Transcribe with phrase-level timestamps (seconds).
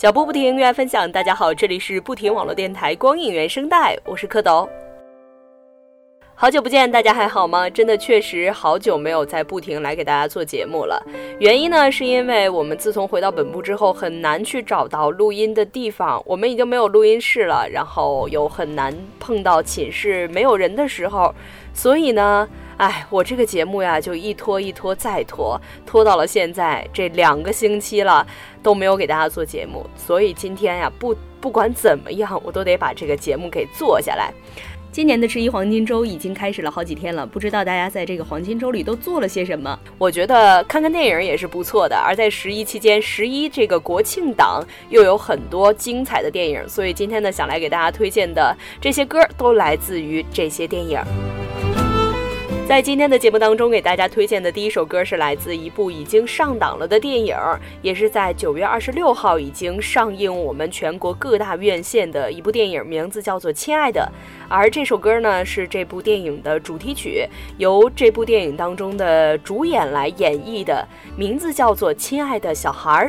[0.00, 1.12] 脚步不停，音乐分享。
[1.12, 4.66] 大家好，这里是不停网络电台光影原声带，我是蝌蚪。
[6.34, 7.68] 好久不见，大家还好吗？
[7.68, 10.98] 真的确实好久没有在不停来给大家做节目了。
[11.38, 16.22] 原因呢，是因为我们自从回到本部之后，很难去找到录音的地方。
[16.24, 21.34] 我们已经没有录音室了，然后又很难碰到寝室没有人的时候，
[21.74, 22.48] 所以呢，
[22.80, 28.26] 哎，我这个节目呀，就一拖一拖再拖，拖到了现在这两个星期了，
[28.62, 29.84] 都没有给大家做节目。
[29.94, 34.32] 所以今天呀，不不管怎么样，我都得把这个节目给做下来。
[34.90, 39.78] 今年的十一黄金周已经开始了好几天了，不知道大家在这个黄金周里都做了些什么？
[39.98, 41.94] 我觉得看看电影也是不错的。
[41.94, 50.98] 而在十一期间，十一这个国庆档又有很多精彩的电影，所以今天呢，想来给大家推荐的这些歌都来自于这些电影。
[52.70, 57.36] 在今天的节目当中，给大家推荐的第一首歌是来自一部已经上档了的电影，
[57.82, 64.08] 也是在九月二十六号已经上映我们全国各大院线的一部电影，名字叫做《亲爱的》。
[64.48, 67.26] 而这首歌呢，是这部电影的主题曲，
[67.58, 70.86] 由这部电影当中的主演来演绎的，
[71.16, 73.08] 名字叫做《亲爱的小孩儿》。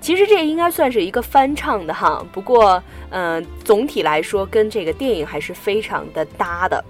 [0.00, 6.84] 其实这应该算是一个翻唱的哈，不过，嗯，总体来说跟这个电影还是非常的搭的。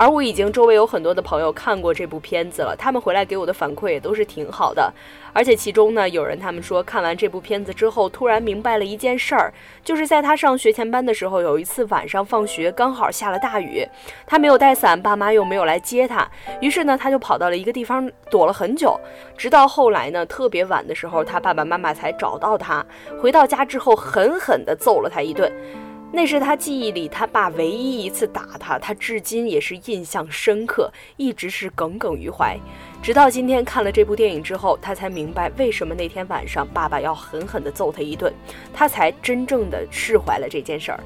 [0.00, 4.90] 而我已经周围有很多的朋友看过这部片子了，他们回来给我的反馈也都是挺好的。
[5.34, 9.52] 而且其中呢，有人他们说看完这部片子之后，突然明白了一件事儿，
[9.84, 13.86] 就是在他上学前班的时候，有一次晚上放学刚好下了大雨，
[14.26, 16.26] 他没有带伞，爸妈又没有来接他，
[16.62, 18.98] 于是呢，他就跑到了一个地方躲了很久，
[19.36, 22.82] 直到后来呢，特别晚的时候，他爸爸妈妈才找到他。
[23.20, 25.52] 回到家之后，狠狠地揍了他一顿。
[26.12, 32.58] 那是他记忆里他爸唯一一次打他，他至今也是印象深刻，一直是耿耿于怀。
[33.00, 38.32] 直到今天看了这部电影之后，他才明白为什么那天晚上爸爸要狠狠地揍他一顿，
[38.74, 41.00] 他才真正的释怀了这件事儿。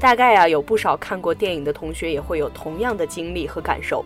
[0.00, 4.04] 大概啊，有不少看过电影的同学也会有同样的经历和感受。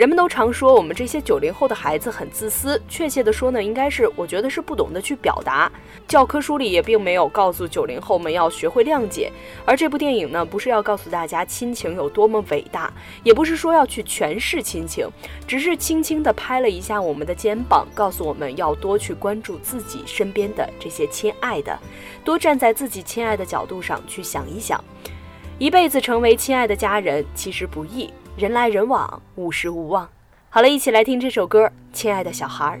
[0.00, 5.70] 人们都常说我们这些九零后的孩子很自私，确切的说呢，应该是我觉得是不懂得去表达。
[6.08, 9.30] 教科书里也并没有告诉九零后们要学会谅解，
[9.66, 12.90] 而这部电影呢，不是要告诉大家亲情有多么伟大，
[13.22, 15.06] 也不是说要去诠释亲情，
[15.46, 21.78] 只是轻轻地拍了一下我们的肩膀，告诉我们要多去关注自己身边的这些亲爱的，
[22.24, 24.82] 多站在自己亲爱的角度上去想一想，
[25.58, 28.10] 一辈子成为亲爱的家人其实不易。
[28.40, 30.08] 人来人往，无时无望。
[30.48, 32.80] 好了，一起来听这首歌，《亲爱的小孩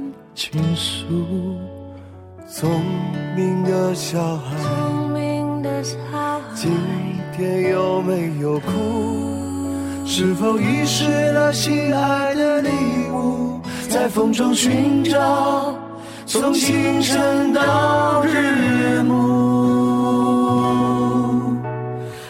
[0.41, 1.05] 倾诉，
[2.49, 2.67] 聪
[3.35, 4.57] 明的小孩，
[6.55, 6.71] 今
[7.37, 8.71] 天有没有哭？
[10.03, 12.69] 是否遗失了心爱的礼
[13.13, 13.61] 物？
[13.87, 15.75] 在风中寻找，
[16.25, 19.13] 从清晨到日暮。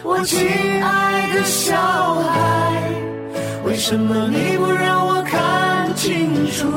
[0.04, 0.38] 我亲
[0.84, 1.74] 爱的小
[2.16, 2.90] 孩，
[3.64, 6.68] 为什么你不让我看清楚？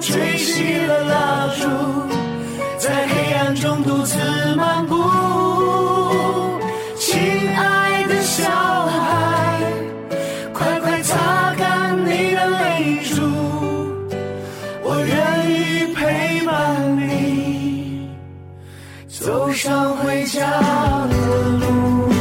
[0.00, 1.66] 吹熄了蜡烛，
[2.78, 4.16] 在黑暗中独自
[4.56, 4.94] 漫步？
[6.96, 7.18] 亲
[7.56, 8.48] 爱的小
[8.86, 9.60] 孩，
[10.52, 13.22] 快快擦干你的泪珠，
[14.82, 18.08] 我愿意陪伴你
[19.08, 20.40] 走上回家
[21.08, 21.16] 的
[21.58, 22.17] 路。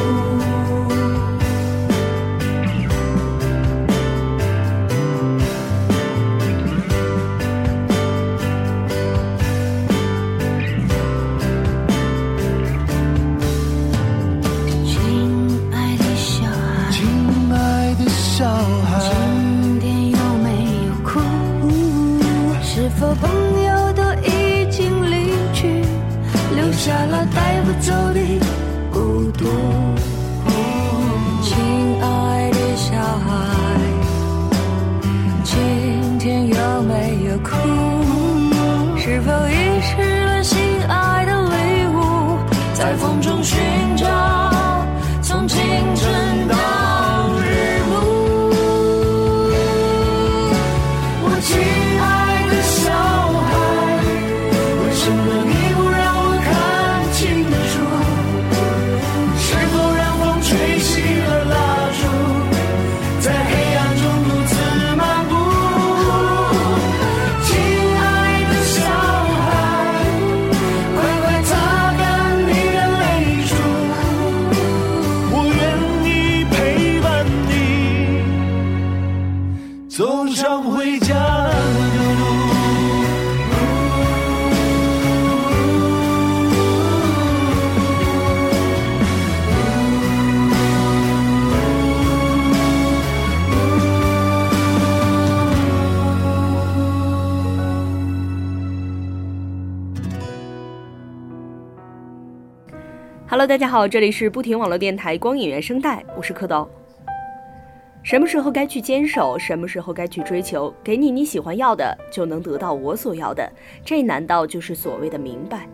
[103.37, 106.67] Hello，大家好，这里是不停网络电台光影原声带，我是蝌蚪。
[108.01, 110.73] 什么时候该去坚守，什么时候该去追求？
[110.83, 113.47] 给你你喜欢要的，就能得到我所要的，
[113.85, 115.69] 这难道就是所谓的明白？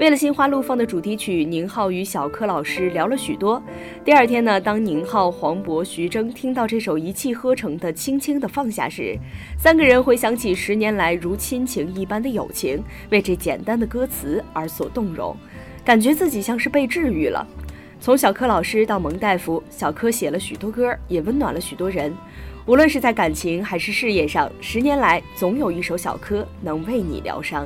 [0.00, 3.62] 为了《心花怒放》的主题曲，宁浩与小柯老师聊了许多。
[4.04, 9.16] 第二天呢，当宁浩、黄渤、徐峥听到这首一气呵成的《轻轻的放下》时，
[9.56, 15.36] 三个人回想起十年来如亲情一般的友情，为这简单的歌词而所动容。
[15.86, 17.46] 感觉自己像是被治愈了。
[18.00, 22.12] 从小柯老师到蒙大夫，小柯写了许多歌，也温暖了许多人。
[22.66, 27.64] 无论是在感情还是事业上，十年来总有一首小柯能为你疗伤。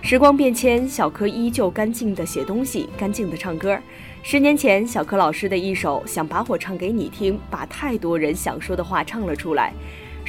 [0.00, 3.78] 时光变迁，小柯依旧干净的写东西，干净的唱歌。
[4.22, 9.74] 十年前，小柯老师的一首《想把火唱给你听》，把太多人想说的话唱了出来。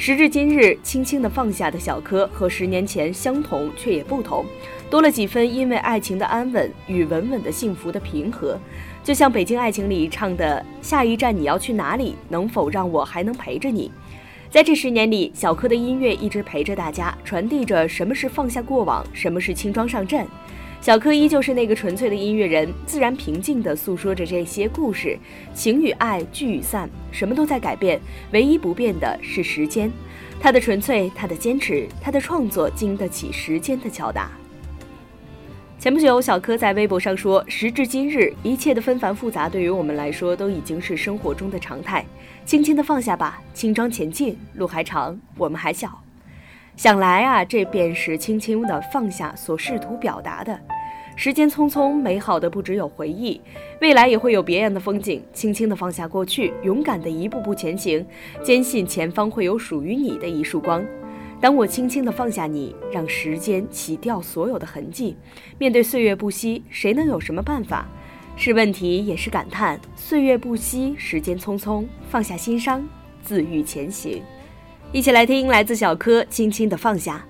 [0.02, 4.46] 时至今日，轻轻的放下的小柯和十年前相同，却也不同，
[4.88, 8.58] 多了几分因为爱情的安稳与稳稳的幸福的平和。
[9.04, 12.16] 就像《北京爱情》里唱的：“下一站你要去哪里？
[12.30, 13.92] 能否让我还能陪着你？”
[14.48, 20.26] 在这十年里，小柯的音乐一直陪着大家，传递着什么是放下过往，什么是轻装上阵。
[20.80, 25.18] 小柯依旧是那个纯粹的音乐人，自然平静地诉说着这些故事。
[25.52, 28.00] 情与爱，聚与散，什么都在改变，
[28.32, 29.92] 唯一不变的是时间。
[30.40, 34.30] 他的纯粹，他的坚持，他的创作经得起时间的敲打。
[35.78, 42.04] 前不久，小柯在微博上说：“时至今日，一切的纷繁复杂对于我们来说都已经是生活中的常态。
[42.46, 46.02] 轻轻地放下吧，轻装前进，路还长，我们还小。”
[46.82, 50.58] 想来啊，这便是轻轻的放下所试图表达的。
[51.14, 53.38] 时间匆匆，美好的不只有回忆，
[53.82, 55.22] 未来也会有别样的风景。
[55.30, 58.02] 轻轻的放下过去，勇敢的一步步前行，
[58.42, 60.82] 坚信前方会有属于你的一束光。
[61.38, 65.14] 当我轻轻的放下你，让时间洗掉所有的痕迹。
[65.58, 67.86] 面对岁月不息，谁能有什么办法？
[68.36, 69.78] 是问题，也是感叹。
[69.94, 72.82] 岁月不息，时间匆匆，放下心伤，
[73.22, 74.22] 自愈前行。
[74.92, 77.24] 一起来听来自小柯《轻轻的放下》。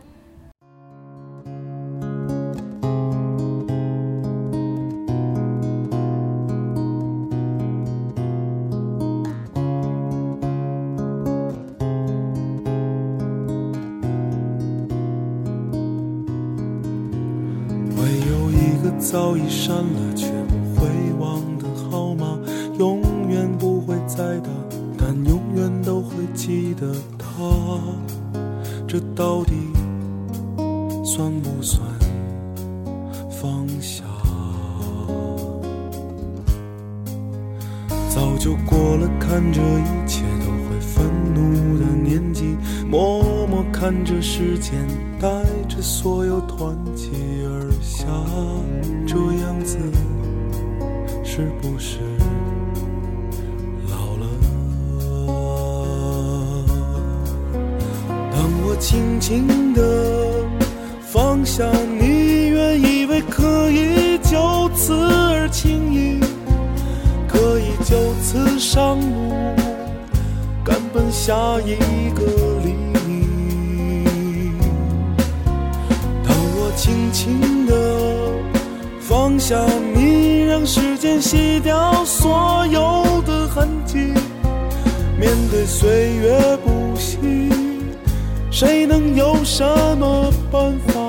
[45.21, 45.29] 带
[45.69, 47.11] 着所有团结
[47.45, 48.07] 而下，
[49.07, 49.79] 这样子
[51.23, 51.99] 是不是
[53.89, 54.25] 老了？
[58.33, 59.81] 当我轻轻地
[61.03, 66.21] 放下你，原以为可以就此而轻易。
[67.29, 69.05] 可以就此上路，
[70.65, 72.21] 赶奔下一个
[79.51, 84.15] 想你，让时间洗掉所有的痕迹，
[85.19, 87.19] 面对岁月不息，
[88.49, 89.65] 谁能有什
[89.99, 91.00] 么办法？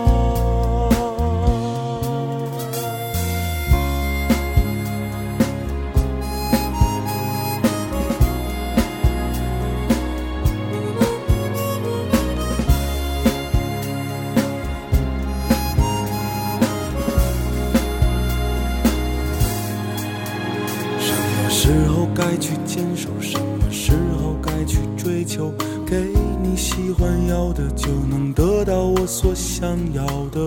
[29.71, 30.41] 想要的。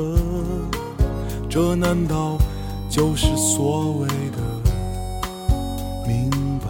[1.49, 2.37] 这难道
[2.91, 4.39] 就是所谓的
[6.07, 6.69] 明白？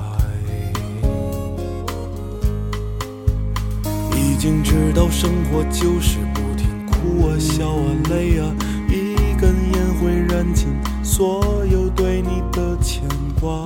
[4.17, 8.47] 已经知道生活就是不停哭啊、笑啊、累啊，
[8.89, 10.69] 一根烟会燃尽
[11.03, 13.03] 所有对你的牵
[13.41, 13.65] 挂。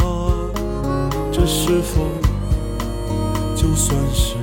[1.30, 2.06] 这是否
[3.54, 4.37] 就算是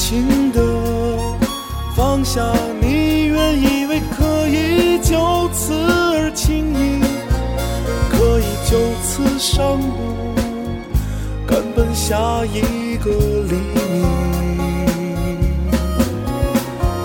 [0.00, 0.62] 轻轻地
[1.94, 2.40] 放下
[2.80, 7.02] 你，原以为可以就此而轻易，
[8.10, 9.84] 可以就此上路，
[11.46, 12.16] 赶奔下
[12.46, 14.02] 一个黎明。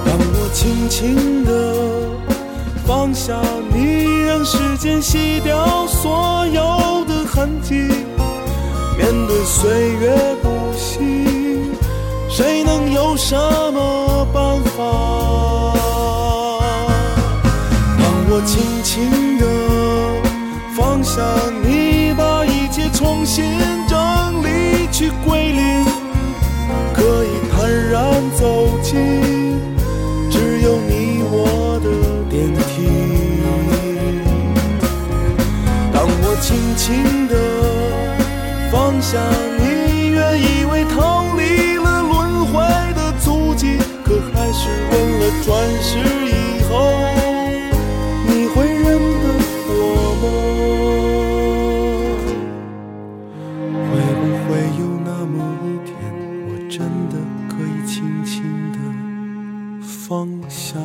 [0.05, 1.75] 让我轻轻的
[2.87, 3.41] 放下
[3.73, 7.73] 你，让时间洗掉所有的痕迹。
[8.97, 10.64] 面对岁月不，
[12.35, 13.33] 谁能有什
[13.71, 14.83] 么办法？
[17.97, 19.45] 当我轻轻的
[20.75, 21.21] 放下
[21.63, 23.45] 你，把一切重新
[23.87, 23.97] 整
[24.43, 25.85] 理，去归零，
[26.93, 28.03] 可以坦然
[28.37, 28.91] 走进
[30.29, 31.87] 只有你我的
[32.29, 32.83] 电梯。
[35.93, 37.33] 当我轻轻地
[38.69, 39.17] 放下
[45.45, 46.89] 转世以后，
[48.25, 48.83] 你会认
[49.21, 49.25] 得
[49.67, 49.71] 我
[50.23, 50.25] 吗？
[53.91, 55.93] 会不会有那么一天，
[56.47, 57.13] 我真的
[57.47, 58.79] 可以轻轻的
[59.83, 60.79] 放下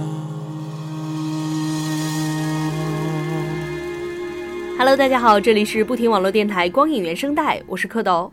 [4.76, 8.31] ？Hello，大家好，这里是不停网络电台光影原声带，我是蝌蚪。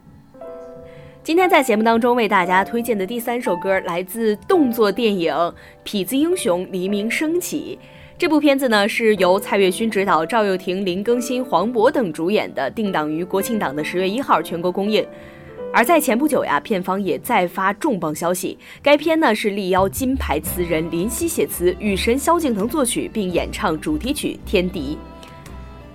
[1.28, 5.34] 今天在节目当中为大家推荐的第三首歌来自动作电影
[5.84, 7.78] 《痞子英雄黎明升起》。
[8.18, 15.06] 这部片子呢是由蔡岳勋执导，赵又廷、林更新、黄渤等主演的，定档于国庆档的十月一号全国公映。
[15.74, 24.98] 而在前不久呀，片方也再发重磅消息，该片呢是力邀金牌词人林夕写词，雨神萧敬腾作曲并演唱主题曲《天敌》。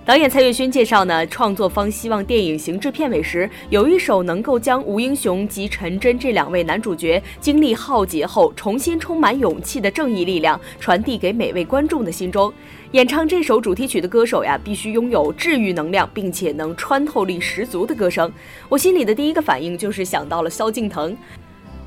[0.05, 12.51] 导演蔡岳勋介绍呢，创作方希望电影行至片尾时，有一首能够将吴英雄及陈真这两位男主角经历浩劫后重新充满勇气的正义力量传递给每位观众的心中。
[12.91, 18.29] 演唱这首主题曲的歌手呀，必须拥有治愈能量，并且能穿透力十足的歌声。
[18.67, 21.15] 我心里的第一个反应就是想到了萧敬腾。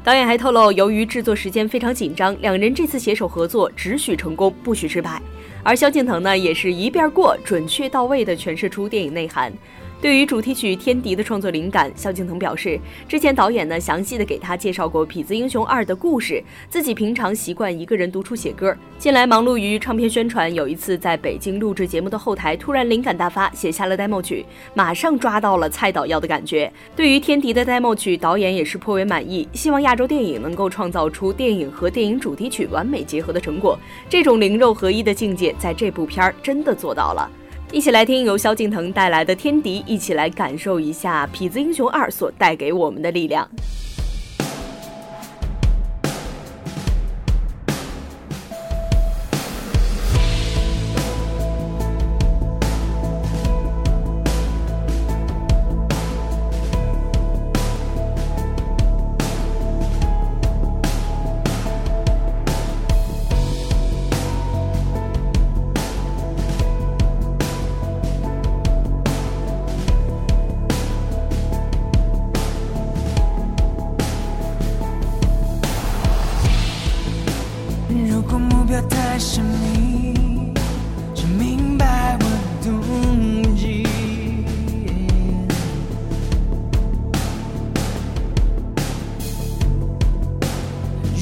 [0.03, 5.21] 导演还透露，由于制作时间非常紧张，两人这次携手合作只许成功，不许失败。
[5.67, 9.53] 而萧敬腾呢，也是一遍过，准确到位的诠释出电影内涵。
[9.99, 26.71] 对于主题曲《天敌》的创作灵感，萧敬腾表示，之前导演呢详细的给他介绍过《痞子英雄二》的故事，自己平常习惯一个人独处写歌，近来忙碌于唱片宣传，有一次在北京录制节目的后台，突然灵感大发，写下了 demo 曲，马上抓到了蔡导要的感觉。
[26.95, 33.79] 对于《天敌》的 demo 曲，导演也是颇为满意，希望亚洲电影能够创造出电影和电影主题曲完美结合的成果。
[34.11, 37.29] 这种灵肉合一的境界，在这部片儿真的做到了。
[37.73, 43.47] 一起来听由萧敬腾带来的《天敌》，一起来感受一下《痞子英雄二》所带给我们的力量。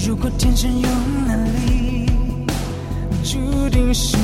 [0.07, 0.89] 如果天生有
[1.27, 2.07] 能力，
[3.23, 4.19] 注定是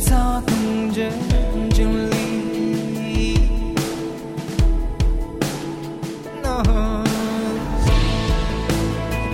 [0.00, 1.08] 躁动着
[1.70, 2.14] 真理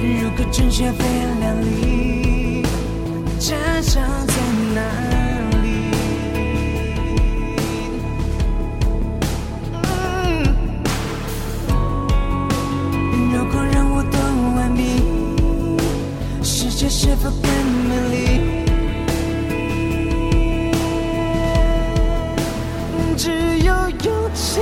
[0.03, 2.63] 如果真雪飞扬了你
[3.39, 4.35] 家乡在
[4.75, 4.81] 哪
[5.63, 5.67] 里？
[13.33, 14.15] 如果让我断
[14.57, 14.81] 了你
[16.43, 17.51] 世界是否变
[23.17, 23.31] 只
[23.61, 23.73] 有
[24.05, 24.61] 勇气，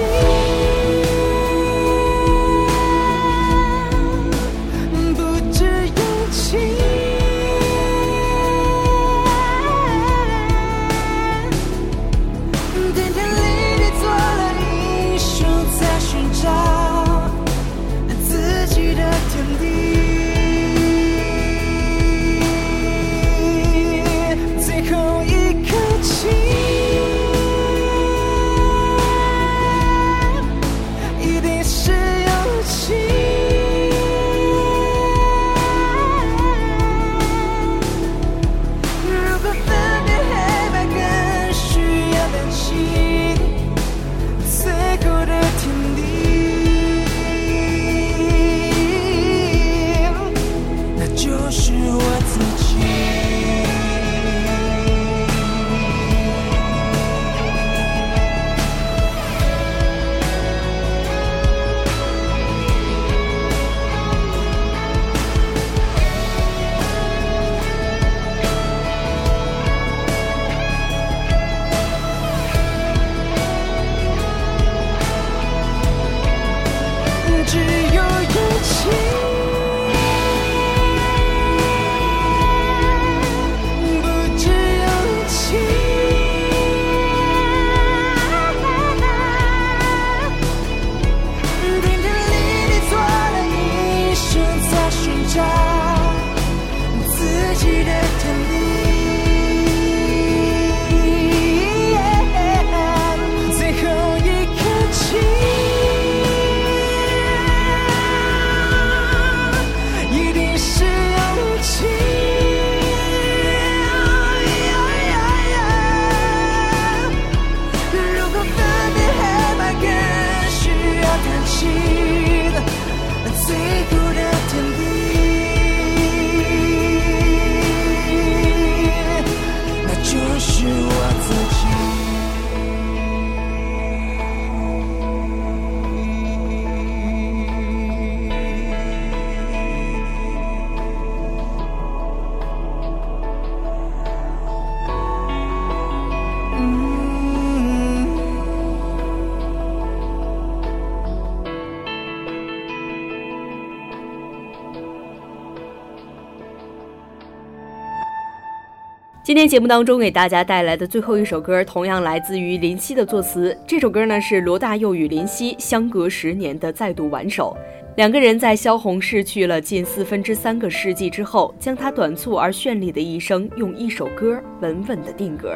[159.24, 163.56] 今天节目当中给大家带来的最后一首歌，同样来自于林夕的作词。
[163.66, 167.56] 这首歌呢是罗大佑与林夕相隔十年的再度挽手。
[167.96, 175.54] 两个人在萧红逝去了近四分之三个世纪之后，将她短促而绚丽的一生用一首歌稳稳的定格。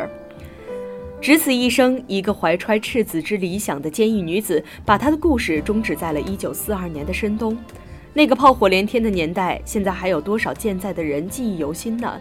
[1.20, 7.54] 只此一生，一个怀揣赤子之理想的坚毅女子，把她的故事终止在了1942年的深冬。
[8.14, 12.18] 那个炮火连天的年代，现在还有多少健在的人记忆犹新呢？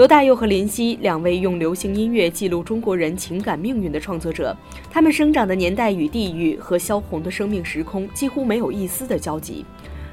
[0.00, 4.56] 罗大佑和林夕两位用流行音乐记录中国人情感命运的创作者，
[4.90, 9.62] 他们生长的年代与地域和萧红的生命时空几乎没有一丝的交集。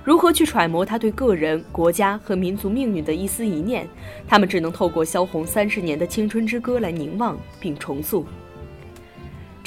[0.04, 3.88] 如何去揣摩他对个人、国家和民族命运的一丝一念？
[4.28, 8.26] 他们只能透过萧红三十年的青春之歌来凝望并重塑。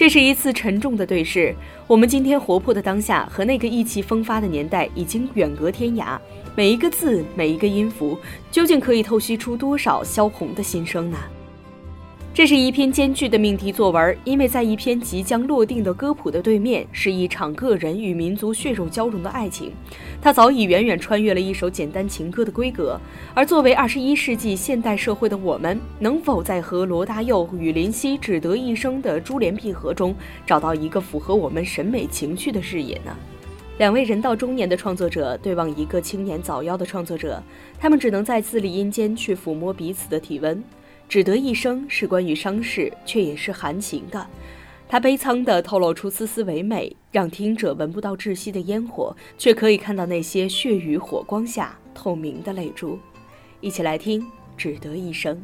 [0.00, 1.54] 这是一次沉重的对视。
[1.86, 6.18] 我们今天活泼的当下和那个意气风发的年代已经远隔天涯。
[6.56, 8.18] 每一个字，每一个音符，
[8.50, 11.18] 究竟可以透析出多少萧红的心声呢？
[12.32, 19.72] 这是一篇艰巨的命题作文，因为在一篇即将落定的歌谱的对面，是一场个人与民族血肉交融的爱情，
[20.22, 22.98] 它早已远远穿越了一首简单情歌的规格。
[23.34, 30.14] 而作为二十一世纪现代社会的我们，能否在和罗大佑与林夕只得一生的珠联璧合中，
[30.46, 33.14] 找到一个符合我们审美情趣的视野呢？
[33.78, 37.42] 两位人到中年的创作者对望一个青年早夭的创作者，
[37.78, 40.62] 他们只能在字里音间去抚摸彼此的体温。
[41.10, 44.24] 只得一生是关于伤势，却也是含情的。
[44.88, 52.96] 它悲苍地透露出丝丝唯美，让听者闻不到窒息的烟火，却可以看到那些血雨火光下透明的泪珠。
[53.60, 54.20] 一起来听
[54.56, 55.36] 《只得一生》。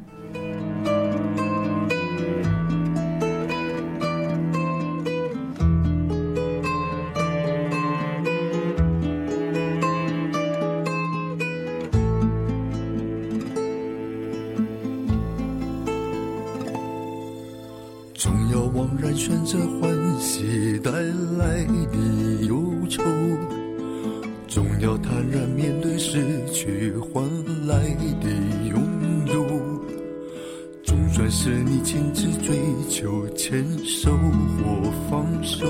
[31.16, 34.10] 总算是你亲自追求，牵手
[34.58, 35.64] 或放手，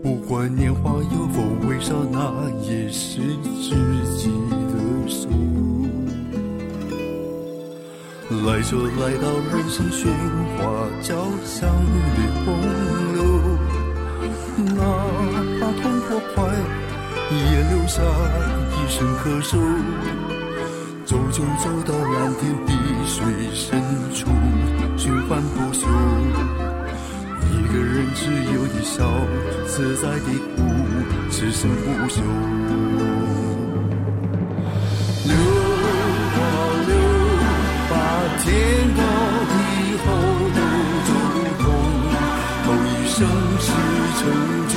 [0.00, 3.18] 不管年华有否微少，那也是
[3.60, 3.74] 知
[4.16, 4.30] 己
[4.70, 5.28] 的手。
[8.46, 10.06] 来就来到人生喧
[10.56, 10.62] 哗
[11.02, 11.68] 交响
[12.14, 12.54] 的洪
[13.12, 13.18] 流，
[14.72, 14.78] 哪
[15.58, 16.46] 怕痛或快，
[17.28, 17.36] 也
[17.70, 18.00] 留下
[18.70, 19.58] 一声咳嗽。
[21.04, 22.72] 走就走到蓝天碧
[23.06, 23.78] 水深
[24.14, 24.26] 处，
[24.96, 25.86] 循环不休。
[27.50, 29.04] 一个人只有的笑，
[29.66, 30.62] 自在的哭，
[31.30, 32.22] 此生不休。
[35.26, 35.34] 流
[36.34, 36.38] 啊
[36.86, 36.92] 流，
[37.90, 37.92] 把
[38.40, 38.48] 天
[38.96, 39.02] 高
[39.50, 39.54] 地
[40.00, 40.06] 厚
[40.54, 40.58] 都
[41.04, 41.10] 走
[41.60, 41.64] 通，
[42.64, 43.16] 后一生
[43.60, 43.66] 是
[44.18, 44.22] 成
[44.68, 44.74] 就。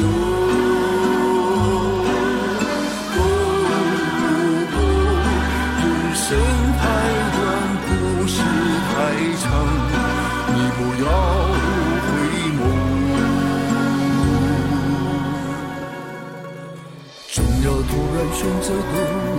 [18.77, 18.93] 逗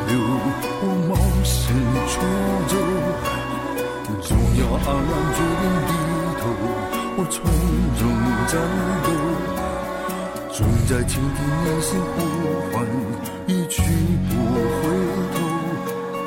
[0.09, 0.12] 留，
[0.81, 1.11] 我冒
[1.44, 1.59] 险
[2.09, 2.14] 出
[2.68, 2.72] 走；
[4.22, 5.90] 总要黯然决定低
[6.40, 6.42] 头，
[7.16, 7.37] 我从
[7.98, 8.03] 容
[8.48, 8.53] 战
[9.05, 9.07] 斗。
[10.53, 12.16] 总在倾听内心呼
[12.72, 12.74] 唤，
[13.46, 13.77] 一去
[14.29, 14.31] 不
[14.79, 14.83] 回
[15.35, 15.37] 头。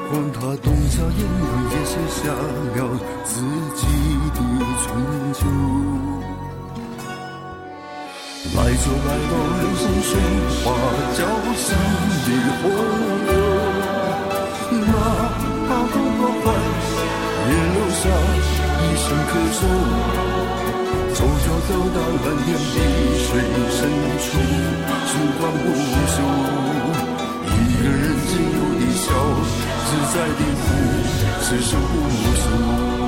[0.10, 2.80] 管他冬夏炎凉，也写下了
[3.26, 3.32] 自
[3.76, 3.80] 己
[4.34, 4.38] 的
[4.82, 4.88] 春
[5.34, 5.40] 秋。
[8.54, 10.12] 来就来到人生喧
[10.64, 10.66] 哗
[11.16, 11.20] 交
[11.56, 11.66] 响
[12.26, 12.28] 的
[12.62, 12.64] 洪
[13.28, 13.32] 流，
[14.72, 14.86] 哪
[15.68, 16.46] 怕痛或快，
[17.48, 18.04] 也留下
[18.78, 19.60] 一声咳嗽。
[21.14, 22.76] 走就走到蓝天碧
[23.24, 23.30] 水
[23.72, 23.80] 深
[24.20, 24.28] 处，
[25.08, 25.10] 循
[25.40, 25.66] 环不
[26.12, 26.18] 休。
[27.46, 27.50] 一
[27.82, 29.08] 个人自由的笑，
[29.88, 30.68] 自在的哭，
[31.42, 33.01] 此生不休。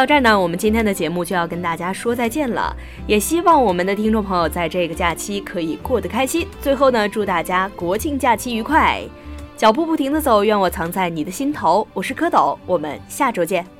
[0.00, 2.74] 到这儿呢，我们今天的节目就要跟大家说再见了。
[3.06, 6.48] 也希望我们的听众朋友在这个假期可以过得开心。
[6.62, 9.02] 最后呢，祝大家国庆假期愉快，
[9.58, 11.86] 脚步不停的走，愿我藏在你的心头。
[11.92, 13.79] 我是蝌蚪，我们下周见。